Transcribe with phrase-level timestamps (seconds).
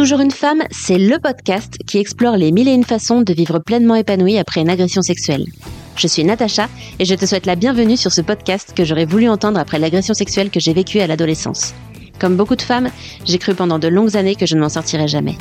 [0.00, 3.58] Toujours une femme, c'est le podcast qui explore les mille et une façons de vivre
[3.58, 5.44] pleinement épanouie après une agression sexuelle.
[5.94, 9.28] Je suis Natacha et je te souhaite la bienvenue sur ce podcast que j'aurais voulu
[9.28, 11.74] entendre après l'agression sexuelle que j'ai vécue à l'adolescence.
[12.18, 12.88] Comme beaucoup de femmes,
[13.26, 15.36] j'ai cru pendant de longues années que je ne m'en sortirais jamais.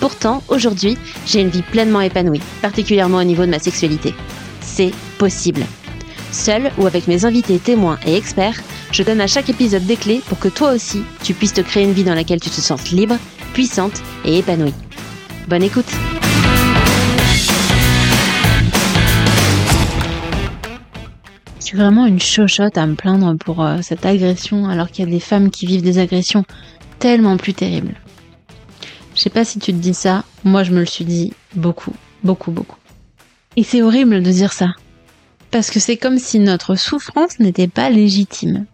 [0.00, 4.12] Pourtant, aujourd'hui, j'ai une vie pleinement épanouie, particulièrement au niveau de ma sexualité.
[4.60, 5.64] C'est possible.
[6.30, 8.60] Seule ou avec mes invités témoins et experts,
[8.92, 11.84] je donne à chaque épisode des clés pour que toi aussi, tu puisses te créer
[11.84, 13.16] une vie dans laquelle tu te sens libre,
[13.52, 14.74] puissante et épanouie.
[15.48, 15.86] Bonne écoute
[21.58, 25.08] Je suis vraiment une chochotte à me plaindre pour euh, cette agression alors qu'il y
[25.08, 26.44] a des femmes qui vivent des agressions
[26.98, 27.94] tellement plus terribles.
[29.14, 31.92] Je sais pas si tu te dis ça, moi je me le suis dit beaucoup,
[32.24, 32.78] beaucoup, beaucoup.
[33.56, 34.74] Et c'est horrible de dire ça.
[35.50, 38.66] Parce que c'est comme si notre souffrance n'était pas légitime.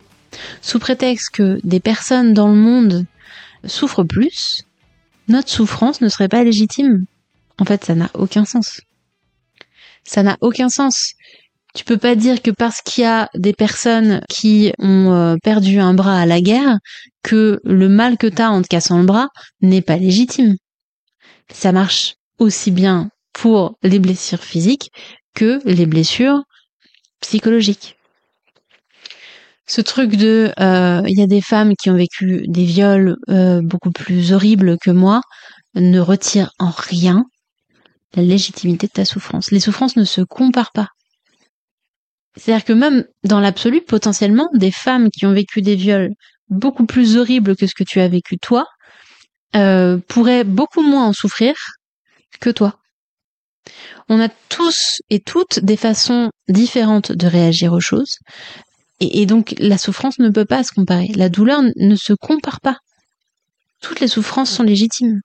[0.61, 3.07] Sous prétexte que des personnes dans le monde
[3.67, 4.65] souffrent plus,
[5.29, 7.05] notre souffrance ne serait pas légitime.
[7.59, 8.81] En fait, ça n'a aucun sens.
[10.05, 11.15] Ça n'a aucun sens.
[11.75, 15.81] Tu peux pas dire que parce qu'il y a des personnes qui ont euh, perdu
[15.81, 16.79] un bras à la guerre,
[17.23, 19.29] que le mal que t'as en te cassant le bras
[19.61, 20.57] n'est pas légitime.
[21.53, 24.91] Ça marche aussi bien pour les blessures physiques
[25.35, 26.45] que les blessures
[27.21, 27.94] psychologiques.
[29.67, 33.61] Ce truc de euh, il y a des femmes qui ont vécu des viols euh,
[33.63, 35.23] beaucoup plus horribles que moi
[35.75, 37.25] ne retire en rien
[38.15, 39.51] la légitimité de ta souffrance.
[39.51, 40.89] Les souffrances ne se comparent pas.
[42.37, 46.11] C'est-à-dire que même dans l'absolu, potentiellement, des femmes qui ont vécu des viols
[46.49, 48.67] beaucoup plus horribles que ce que tu as vécu toi
[49.57, 51.55] euh, pourraient beaucoup moins en souffrir
[52.41, 52.79] que toi.
[54.09, 58.19] On a tous et toutes des façons différentes de réagir aux choses.
[59.01, 61.09] Et, donc la souffrance ne peut pas se comparer.
[61.17, 62.79] La douleur ne se compare pas.
[63.81, 65.21] Toutes les souffrances sont légitimes.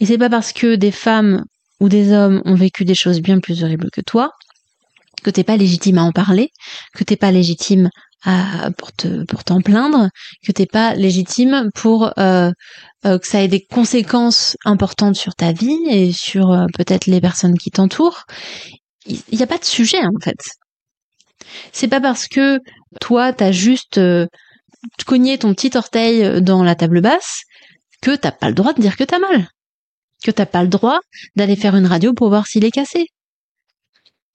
[0.00, 1.44] Et c'est pas parce que des femmes
[1.80, 4.32] ou des hommes ont vécu des choses bien plus horribles que toi
[5.22, 6.50] que t'es pas légitime à en parler,
[6.94, 7.90] que t'es pas légitime
[8.24, 10.08] à, pour te pour t'en plaindre,
[10.44, 12.50] que t'es pas légitime pour euh,
[13.04, 17.20] euh, que ça ait des conséquences importantes sur ta vie et sur euh, peut-être les
[17.20, 18.24] personnes qui t'entourent.
[19.06, 20.38] Il n'y a pas de sujet en fait.
[21.72, 22.60] C'est pas parce que
[23.00, 24.26] toi t'as juste euh,
[25.06, 27.42] cogné ton petit orteil dans la table basse
[28.02, 29.48] que t'as pas le droit de dire que t'as mal.
[30.22, 31.00] Que t'as pas le droit
[31.36, 33.06] d'aller faire une radio pour voir s'il est cassé.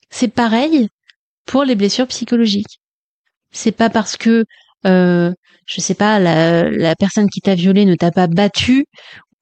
[0.10, 0.90] C'est pareil
[1.46, 2.80] pour les blessures psychologiques.
[3.52, 4.46] C'est pas parce que
[4.86, 5.32] euh,
[5.66, 8.86] je sais pas la, personne qui t'a violé ne t'a pas battu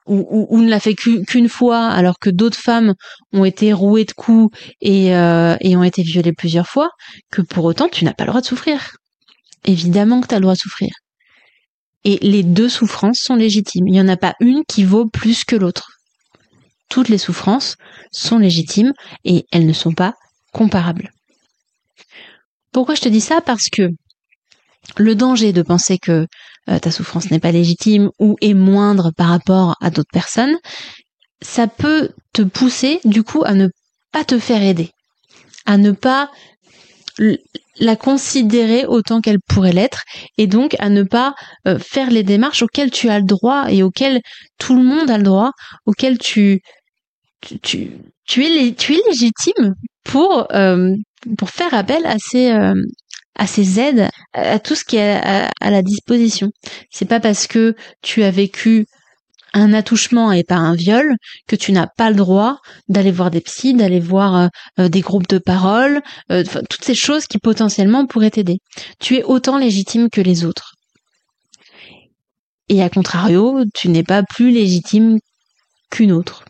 [0.09, 2.95] ou, ne l'a fait qu'une fois, alors que d'autres femmes
[3.31, 6.89] ont été rouées de coups et, euh, et ont été violées plusieurs fois,
[7.31, 8.91] que pour autant tu n'as pas le droit de souffrir.
[9.65, 10.89] Évidemment que tu as le droit de souffrir.
[12.05, 13.87] Et les deux souffrances sont légitimes.
[13.87, 15.89] Il n'y en a pas une qui vaut plus que l'autre.
[16.89, 17.75] Toutes les souffrances
[18.11, 18.93] sont légitimes
[19.25, 20.13] et elles ne sont pas
[20.53, 21.11] comparables.
[22.71, 23.41] Pourquoi je te dis ça?
[23.41, 23.89] Parce que
[24.97, 26.25] le danger de penser que
[26.69, 30.57] euh, ta souffrance n'est pas légitime ou est moindre par rapport à d'autres personnes,
[31.41, 33.69] ça peut te pousser du coup à ne
[34.11, 34.89] pas te faire aider,
[35.65, 36.29] à ne pas
[37.79, 40.03] la considérer autant qu'elle pourrait l'être
[40.37, 41.33] et donc à ne pas
[41.67, 44.21] euh, faire les démarches auxquelles tu as le droit et auxquelles
[44.57, 45.51] tout le monde a le droit,
[45.85, 46.61] auxquelles tu
[47.61, 47.91] tu,
[48.37, 50.93] es, tu es légitime pour euh,
[51.37, 52.51] pour faire appel à ces
[53.35, 56.51] à ces aides, à tout ce qui est à, la disposition.
[56.91, 58.85] C'est pas parce que tu as vécu
[59.53, 61.15] un attouchement et pas un viol
[61.47, 64.47] que tu n'as pas le droit d'aller voir des psys, d'aller voir euh,
[64.79, 66.01] euh, des groupes de parole,
[66.31, 68.59] euh, toutes ces choses qui potentiellement pourraient t'aider.
[68.99, 70.75] Tu es autant légitime que les autres.
[72.67, 75.17] Et à contrario, tu n'es pas plus légitime
[75.89, 76.45] qu'une autre.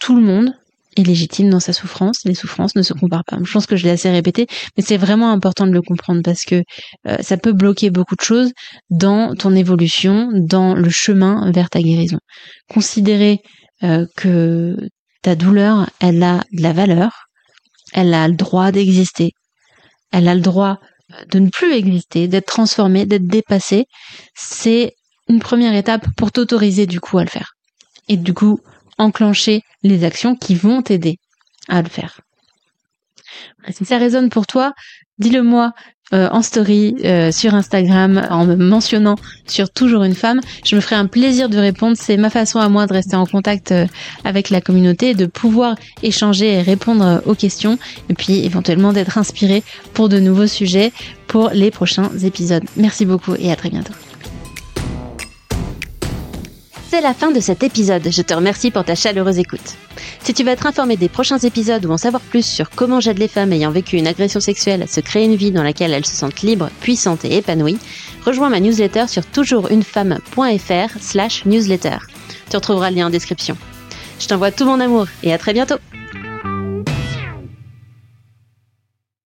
[0.00, 0.52] Tout le monde
[0.96, 2.18] est légitime dans sa souffrance.
[2.24, 3.38] Les souffrances ne se comparent pas.
[3.42, 4.46] Je pense que je l'ai assez répété,
[4.76, 6.62] mais c'est vraiment important de le comprendre parce que
[7.06, 8.52] euh, ça peut bloquer beaucoup de choses
[8.90, 12.18] dans ton évolution, dans le chemin vers ta guérison.
[12.68, 13.38] Considérer
[13.82, 14.76] euh, que
[15.22, 17.26] ta douleur, elle a de la valeur,
[17.92, 19.32] elle a le droit d'exister,
[20.12, 20.78] elle a le droit
[21.30, 23.86] de ne plus exister, d'être transformée, d'être dépassée,
[24.34, 24.92] c'est
[25.28, 27.52] une première étape pour t'autoriser du coup à le faire.
[28.08, 28.60] Et du coup,
[29.00, 31.18] enclencher les actions qui vont t'aider
[31.68, 32.20] à le faire.
[33.70, 34.72] Si ça résonne pour toi,
[35.18, 35.72] dis-le moi
[36.12, 39.14] euh, en story euh, sur Instagram en me mentionnant
[39.46, 40.40] sur toujours une femme.
[40.64, 41.96] Je me ferai un plaisir de répondre.
[41.96, 43.86] C'est ma façon à moi de rester en contact euh,
[44.24, 49.62] avec la communauté, de pouvoir échanger et répondre aux questions, et puis éventuellement d'être inspiré
[49.94, 50.92] pour de nouveaux sujets
[51.28, 52.64] pour les prochains épisodes.
[52.76, 53.94] Merci beaucoup et à très bientôt.
[56.90, 58.08] C'est la fin de cet épisode.
[58.10, 59.76] Je te remercie pour ta chaleureuse écoute.
[60.24, 63.20] Si tu veux être informé des prochains épisodes ou en savoir plus sur comment j'aide
[63.20, 66.04] les femmes ayant vécu une agression sexuelle à se créer une vie dans laquelle elles
[66.04, 67.78] se sentent libres, puissantes et épanouies,
[68.26, 71.98] rejoins ma newsletter sur toujoursunefemme.fr slash newsletter.
[72.50, 73.56] Tu retrouveras le lien en description.
[74.18, 75.76] Je t'envoie tout mon amour et à très bientôt